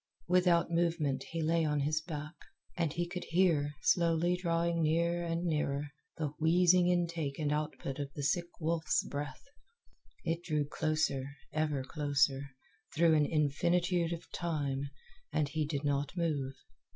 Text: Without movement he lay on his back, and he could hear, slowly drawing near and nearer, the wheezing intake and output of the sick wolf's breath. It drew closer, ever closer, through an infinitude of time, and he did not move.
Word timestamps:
Without 0.27 0.71
movement 0.71 1.25
he 1.29 1.43
lay 1.43 1.63
on 1.63 1.81
his 1.81 2.01
back, 2.01 2.33
and 2.75 2.91
he 2.91 3.07
could 3.07 3.23
hear, 3.25 3.75
slowly 3.83 4.35
drawing 4.35 4.81
near 4.81 5.23
and 5.23 5.43
nearer, 5.43 5.91
the 6.17 6.29
wheezing 6.39 6.87
intake 6.87 7.37
and 7.37 7.51
output 7.51 7.99
of 7.99 8.11
the 8.15 8.23
sick 8.23 8.47
wolf's 8.59 9.03
breath. 9.03 9.43
It 10.23 10.41
drew 10.41 10.65
closer, 10.65 11.35
ever 11.53 11.83
closer, 11.83 12.49
through 12.95 13.13
an 13.13 13.27
infinitude 13.27 14.11
of 14.11 14.27
time, 14.31 14.89
and 15.31 15.49
he 15.49 15.67
did 15.67 15.83
not 15.83 16.17
move. 16.17 16.53